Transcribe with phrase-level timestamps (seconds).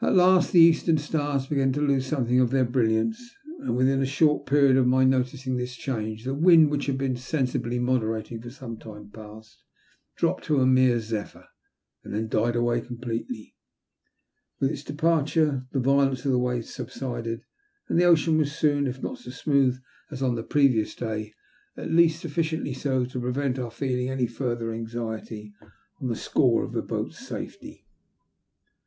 [0.00, 2.72] At last the eastern stars began to lose something of 19« THE LUST OF HATE.
[2.72, 6.86] their brilliance, and within a short period of mj noticing this change, the wind, which
[6.86, 9.62] had been sensibly moderating for some time past,
[10.16, 11.44] dropped to a mere zephyr,
[12.02, 13.54] and then died away completely.
[14.60, 17.42] With its departure the violence of the waves subsided,
[17.90, 19.76] and the ocean was soon, if not so smooth
[20.10, 21.34] as on the pre vious day,
[21.76, 25.52] at least sufficiently so to prevent our feeling any further anxiety
[26.00, 27.84] on the score of the boat's safety.